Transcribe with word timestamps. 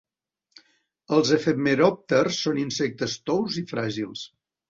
Els 1.17 1.33
efemeròpters 1.35 2.39
són 2.47 2.61
insectes 2.63 3.17
tous 3.31 3.61
i 3.65 3.65
fràgils. 3.75 4.27